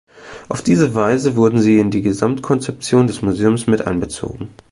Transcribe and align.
Auf 0.49 0.63
diese 0.63 0.95
Weise 0.95 1.35
wurden 1.35 1.61
sie 1.61 1.77
in 1.77 1.91
die 1.91 2.01
Gesamtkonzeption 2.01 3.05
des 3.05 3.21
Museums 3.21 3.67
mit 3.67 3.85
einbezogen. 3.85 4.47